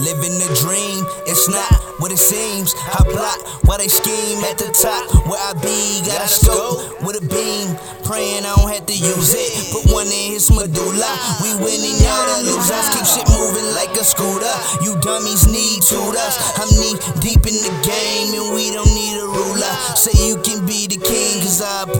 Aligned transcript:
Living 0.00 0.40
the 0.40 0.48
dream, 0.64 1.04
it's 1.28 1.44
not 1.52 1.68
what 2.00 2.08
it 2.08 2.16
seems. 2.16 2.72
I 2.88 3.04
plot 3.04 3.36
while 3.68 3.76
they 3.76 3.92
scheme 3.92 4.40
at 4.48 4.56
the 4.56 4.72
top. 4.72 5.04
Where 5.28 5.36
I 5.36 5.52
be, 5.60 6.00
got 6.08 6.24
a 6.24 6.28
scope 6.28 7.04
with 7.04 7.20
a 7.20 7.24
beam. 7.28 7.76
Praying 8.08 8.48
I 8.48 8.56
don't 8.56 8.72
have 8.72 8.88
to 8.88 8.96
use 8.96 9.36
it. 9.36 9.52
Put 9.76 9.92
one 9.92 10.08
in 10.08 10.32
his 10.32 10.48
medulla. 10.48 11.12
We 11.44 11.52
winning, 11.60 12.00
y'all 12.00 12.24
the 12.32 12.48
losers. 12.48 12.88
Keep 12.96 13.04
shit 13.04 13.28
moving 13.28 13.68
like 13.76 13.92
a 13.92 14.00
scooter. 14.00 14.56
You 14.80 14.96
dummies 15.04 15.44
need 15.44 15.84
tutors. 15.84 16.34
I'm 16.56 16.72
knee 16.80 16.96
deep 17.20 17.44
in 17.44 17.60
the 17.60 17.74
game 17.84 18.32
and 18.40 18.56
we 18.56 18.72
don't 18.72 18.88
need 18.96 19.20
a 19.20 19.28
ruler. 19.28 19.74
Say 20.00 20.16
you 20.16 20.40
can 20.40 20.64
be 20.64 20.88
the 20.88 20.96
king, 20.96 21.44
cause 21.44 21.60
I 21.60 21.84
put 21.84 21.92
your 21.92 21.99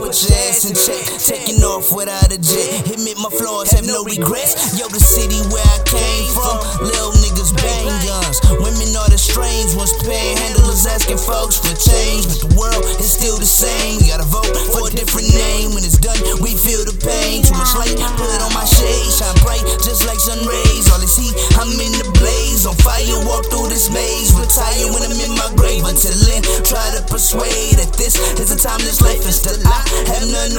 Taking 1.21 1.61
off 1.61 1.93
without 1.93 2.33
a 2.33 2.39
jet. 2.41 2.81
Hit 2.89 2.97
me 2.97 3.13
my 3.21 3.29
flaws, 3.29 3.69
have 3.77 3.85
no 3.85 4.01
regrets. 4.01 4.73
Yo, 4.73 4.89
the 4.89 4.97
city 4.97 5.37
where 5.53 5.61
I 5.61 5.77
came 5.85 6.25
from. 6.33 6.57
Little 6.81 7.13
niggas 7.21 7.53
bang 7.53 7.93
guns. 8.01 8.41
Women 8.57 8.89
are 8.97 9.05
the 9.05 9.21
strange 9.21 9.77
ones. 9.77 9.93
Panhandlers 10.01 10.89
asking 10.89 11.21
folks 11.21 11.61
for 11.61 11.77
change. 11.77 12.25
But 12.25 12.41
the 12.41 12.51
world 12.57 12.81
is 12.97 13.13
still 13.13 13.37
the 13.37 13.45
same. 13.45 14.01
We 14.01 14.09
gotta 14.09 14.25
vote 14.25 14.49
for 14.73 14.89
a 14.89 14.91
different 14.91 15.29
name 15.29 15.77
when 15.77 15.85
it's 15.85 16.01
done. 16.01 16.17
We 16.41 16.57
feel 16.57 16.81
the 16.89 16.97
pain. 16.97 17.45
Too 17.45 17.53
much 17.53 17.77
light, 17.77 17.93
put 18.17 18.41
on 18.41 18.49
my 18.57 18.65
shade. 18.65 19.13
Shine 19.13 19.37
bright, 19.45 19.61
just 19.85 20.09
like 20.09 20.17
sun 20.17 20.41
rays. 20.41 20.89
All 20.89 20.97
this 20.97 21.21
heat, 21.21 21.37
I'm 21.61 21.69
in 21.69 22.01
the 22.01 22.09
blaze. 22.17 22.65
On 22.65 22.73
fire, 22.81 23.05
walk 23.29 23.45
through 23.53 23.69
this 23.69 23.93
maze. 23.93 24.33
Retire 24.33 24.89
when 24.89 25.05
I'm 25.05 25.13
in 25.21 25.37
my 25.37 25.53
grave. 25.53 25.85
Until 25.85 26.17
then, 26.25 26.41
try 26.65 26.81
to 26.97 27.05
persuade 27.05 27.77
that 27.77 27.93
this 27.93 28.17
is 28.41 28.49
a 28.49 28.57
timeless 28.57 29.05
life. 29.05 29.21
And 29.21 29.35
still, 29.37 29.61
I 29.69 29.69
have 29.69 29.90
none. 30.31 30.51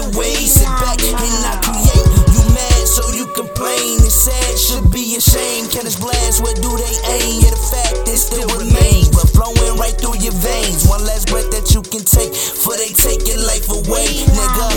Sit 0.53 0.69
back 0.69 1.01
and 1.01 1.17
I 1.17 1.57
create. 1.65 2.07
You 2.35 2.43
mad, 2.53 2.85
so 2.85 3.03
you 3.17 3.27
complain. 3.33 4.05
It's 4.05 4.29
sad, 4.29 4.59
should 4.59 4.91
be 4.93 5.17
a 5.17 5.21
shame. 5.21 5.69
Cannons 5.71 5.97
blast, 5.97 6.43
where 6.43 6.55
do 6.55 6.69
they 6.77 6.97
aim? 7.09 7.41
Yeah, 7.41 7.55
the 7.55 7.63
fact 7.63 8.09
is 8.09 8.27
still 8.27 8.49
remains. 8.59 9.09
But 9.09 9.33
flowing 9.33 9.79
right 9.81 9.97
through 9.97 10.21
your 10.21 10.37
veins. 10.45 10.85
One 10.89 11.05
last 11.09 11.29
breath 11.33 11.49
that 11.57 11.73
you 11.73 11.81
can 11.83 12.05
take. 12.05 12.35
For 12.35 12.77
they 12.77 12.93
take 12.93 13.25
your 13.25 13.41
life 13.43 13.71
away, 13.73 14.13
nigga. 14.29 14.69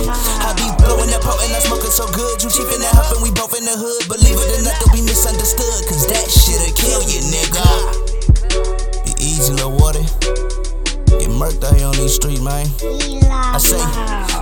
I 0.41 0.55
be 0.55 0.67
blowing 0.79 1.11
that 1.11 1.21
potent, 1.21 1.51
I'm 1.51 1.61
smoking 1.65 1.91
so 1.91 2.07
good. 2.15 2.39
You 2.39 2.49
cheap 2.49 2.71
on 11.85 11.93
these 11.95 12.15
streets, 12.15 12.41
man. 12.41 12.67
I 13.31 13.57
say, 13.57 13.79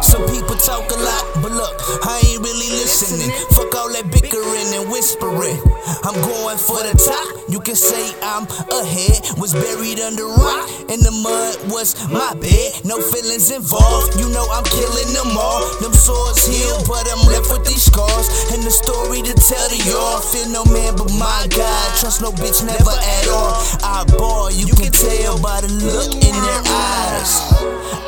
some 0.01 0.23
people 0.31 0.55
talk 0.55 0.89
a 0.89 0.97
lot, 0.97 1.23
but 1.43 1.51
look, 1.51 1.75
I 2.07 2.21
ain't 2.25 2.41
really 2.41 2.71
listening. 2.81 3.29
Fuck 3.51 3.75
all 3.75 3.91
that 3.91 4.07
bickering 4.09 4.69
and 4.73 4.89
whispering. 4.89 5.59
I'm 6.07 6.15
going 6.15 6.57
for 6.57 6.79
the 6.81 6.95
top. 6.95 7.27
You 7.51 7.59
can 7.59 7.75
say 7.75 8.15
I'm 8.23 8.47
ahead. 8.71 9.19
Was 9.37 9.53
buried 9.53 9.99
under 9.99 10.25
rock, 10.25 10.69
and 10.89 11.03
the 11.03 11.11
mud 11.11 11.69
was 11.69 11.93
my 12.09 12.33
bed. 12.39 12.81
No 12.85 12.97
feelings 13.01 13.51
involved. 13.51 14.17
You 14.17 14.29
know 14.31 14.47
I'm 14.49 14.63
killing 14.63 15.11
them 15.13 15.35
all. 15.37 15.61
Them 15.83 15.93
swords 15.93 16.47
heal, 16.47 16.79
but 16.87 17.03
I'm 17.11 17.27
left 17.27 17.51
with 17.51 17.67
these 17.67 17.83
scars. 17.83 18.31
And 18.55 18.63
the 18.63 18.71
story 18.71 19.21
to 19.21 19.33
tell 19.35 19.67
to 19.69 19.79
y'all. 19.85 20.19
Fear 20.23 20.49
no 20.49 20.63
man 20.71 20.95
but 20.95 21.11
my 21.19 21.45
God. 21.51 21.87
Trust 21.99 22.21
no 22.21 22.31
bitch, 22.31 22.63
never 22.65 22.95
at 22.95 23.27
all. 23.29 23.59
Ah, 23.83 24.01
I 24.01 24.17
ball, 24.17 24.49
you 24.51 24.73
can 24.73 24.91
tell 24.91 25.39
by 25.41 25.61
the 25.61 25.69
look 25.69 26.13
in 26.13 26.35
their 26.35 26.61
eyes. 26.65 27.32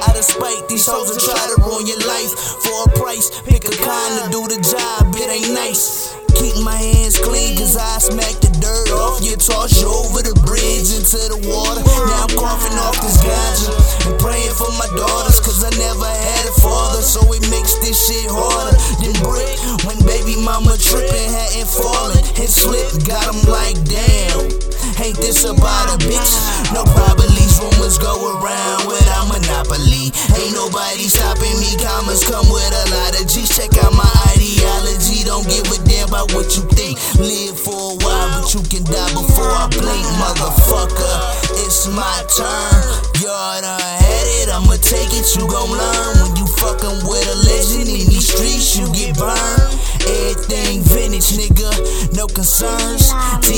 Out 0.06 0.18
of 0.18 0.26
spite, 0.26 0.68
these 0.70 0.86
hoes 0.86 1.09
will 1.09 1.22
try 1.22 1.40
to 1.56 1.58
ruin 1.66 1.88
your 1.88 2.02
life 2.06 2.34
for 2.62 2.86
a 2.86 2.90
price. 3.00 3.30
Pick 3.45 3.66
a 3.66 3.76
kind 3.82 4.14
to 4.22 4.23
do 4.30 4.42
the 4.45 4.59
job, 4.62 5.14
it 5.17 5.30
ain't 5.30 5.54
nice. 5.54 6.14
Keep 6.36 6.62
my 6.67 6.76
hands 6.76 7.17
clean, 7.17 7.58
cause 7.58 7.78
I 7.80 7.98
smack 7.98 8.36
the 8.44 8.52
dirt 8.59 8.92
off. 8.92 9.23
You 9.23 9.40
toss 9.40 9.82
you 9.82 9.88
over 9.88 10.20
the 10.22 10.36
bridge 10.44 10.92
into 10.92 11.17
the 11.32 11.40
water. 11.48 11.82
Now 11.82 12.28
I'm 12.28 12.34
coughing 12.36 12.76
off 12.78 13.00
this 13.00 13.17
ganja 13.23 13.72
and 14.06 14.20
praying 14.20 14.52
for 14.54 14.70
my 14.76 14.86
daughters, 15.00 15.39
cause 15.39 15.64
I 15.64 15.72
never 15.80 16.06
had 16.06 16.45
a 16.45 16.56
father. 16.60 17.02
So 17.02 17.23
it 17.32 17.42
makes 17.50 17.80
this 17.80 17.95
shit 17.95 18.28
harder 18.30 18.76
than 18.99 19.16
brick. 19.23 19.55
When 19.88 19.98
baby 20.05 20.36
mama 20.44 20.76
tripping, 20.78 21.32
hadn't 21.32 21.72
fallen 21.72 22.20
and 22.20 22.52
slipped, 22.52 23.08
got 23.08 23.26
'em 23.32 23.39
like 23.48 23.80
damn. 23.88 24.74
Ain't 25.05 25.21
this 25.21 25.45
about 25.45 25.93
a 25.93 26.02
bitch? 26.02 26.33
No 26.73 26.82
probably's 26.82 27.61
rumors 27.61 28.02
go 28.02 28.42
around 28.42 28.89
without 28.89 29.30
monopoly. 29.30 30.10
Ain't 30.33 30.58
nobody 30.58 31.05
stopping 31.05 31.54
me. 31.61 31.77
Commas 31.77 32.26
come 32.26 32.49
with 32.49 32.73
a 32.73 32.86
lot 32.89 33.14
of 33.14 33.30
G's. 33.30 33.54
Check 33.54 33.77
out 33.86 33.93
my 33.93 34.10
ideology. 34.33 35.21
Don't 35.21 35.45
give 35.45 35.70
a 35.70 35.77
damn 35.86 36.10
about 36.10 36.33
what 36.33 36.58
you 36.58 36.66
think. 36.73 36.98
Live 37.21 37.54
for 37.54 37.93
a 37.93 37.95
while, 38.02 38.42
but 38.42 38.49
you 38.58 38.66
can 38.66 38.82
die 38.82 39.14
before 39.14 39.45
I 39.45 39.70
blink, 39.77 40.10
motherfucker. 40.17 41.17
It's 41.61 41.86
my 41.86 42.26
turn. 42.33 42.82
Y'all 43.22 43.61
done 43.61 43.77
had 43.77 44.26
it. 44.42 44.49
I'ma 44.49 44.73
take 44.82 45.14
it. 45.14 45.30
You 45.37 45.45
gon' 45.45 45.70
learn 45.70 46.14
when 46.17 46.33
you 46.33 46.49
fucking 46.58 47.05
with 47.05 47.30
a 47.30 47.37
legend 47.45 47.93
in 47.93 48.10
these 48.10 48.33
streets. 48.33 48.73
You 48.73 48.89
get 48.89 49.14
burned. 49.22 49.70
Everything 50.02 50.82
vintage, 50.82 51.37
nigga. 51.37 51.70
No 52.17 52.26
concerns. 52.26 53.14
We 53.45 53.58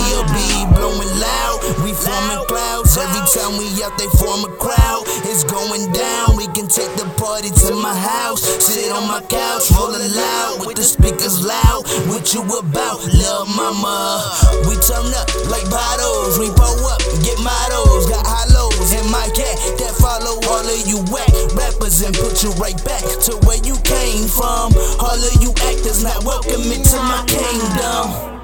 forming 2.02 2.44
clouds. 2.46 2.98
Every 2.98 3.24
time 3.34 3.58
we 3.58 3.68
out, 3.84 3.98
they 3.98 4.10
form 4.18 4.46
a 4.46 4.52
crowd. 4.58 5.04
It's 5.30 5.44
going 5.44 5.92
down. 5.92 6.38
We 6.38 6.46
can 6.54 6.68
take 6.68 6.94
the 6.96 7.08
party 7.18 7.50
to 7.68 7.76
my 7.76 7.94
house. 7.94 8.42
Sit 8.62 8.92
on 8.92 9.08
my 9.08 9.22
couch, 9.26 9.70
rolling 9.74 10.14
loud 10.14 10.66
with 10.66 10.78
the 10.78 10.86
speakers 10.86 11.44
loud. 11.44 11.86
What 12.10 12.34
you 12.34 12.42
about, 12.46 13.02
lil' 13.06 13.46
mama? 13.58 14.22
We 14.70 14.78
turn 14.82 15.10
up 15.14 15.28
like 15.50 15.66
bottles. 15.70 16.38
We 16.38 16.50
pull 16.54 16.82
up, 16.88 17.02
get 17.26 17.38
mottos. 17.42 18.06
Got 18.08 18.26
hollows 18.26 18.94
in 18.94 19.06
my 19.12 19.28
cat 19.34 19.58
that 19.82 19.94
follow 19.98 20.38
all 20.48 20.66
of 20.66 20.82
you 20.88 21.02
whack 21.12 21.32
rappers 21.58 22.02
and 22.02 22.16
put 22.16 22.44
you 22.44 22.52
right 22.62 22.78
back 22.86 23.04
to 23.28 23.36
where 23.46 23.62
you 23.66 23.76
came 23.84 24.28
from. 24.28 24.74
All 25.02 25.18
of 25.18 25.36
you 25.42 25.52
actors 25.68 26.04
not 26.04 26.24
welcome 26.24 26.62
into 26.72 26.98
my 26.98 27.24
kingdom. 27.28 28.37